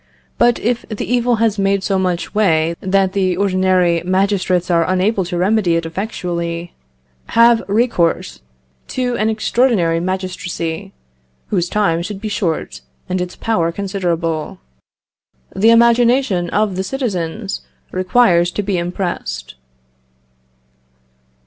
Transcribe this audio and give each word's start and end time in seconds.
But 0.39 0.57
if 0.57 0.81
the 0.89 1.05
evil 1.05 1.35
has 1.35 1.59
made 1.59 1.83
so 1.83 1.99
much 1.99 2.33
way 2.33 2.75
that 2.81 3.13
the 3.13 3.37
ordinary 3.37 4.01
magistrates 4.03 4.71
are 4.71 4.83
unable 4.89 5.23
to 5.25 5.37
remedy 5.37 5.75
it 5.75 5.85
effectually, 5.85 6.73
have 7.27 7.61
recourse 7.67 8.39
to 8.87 9.15
an 9.17 9.29
extraordinary 9.29 9.99
magistracy, 9.99 10.91
whose 11.49 11.69
time 11.69 12.01
should 12.01 12.19
be 12.19 12.29
short, 12.29 12.81
and 13.07 13.21
its 13.21 13.35
power 13.35 13.71
considerable. 13.71 14.57
The 15.55 15.69
imagination 15.69 16.49
of 16.49 16.77
the 16.77 16.83
citizens 16.83 17.61
requires 17.91 18.49
to 18.53 18.63
be 18.63 18.79
impressed." 18.79 19.53